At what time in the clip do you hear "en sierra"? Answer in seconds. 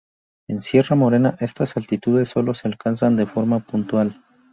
0.49-0.95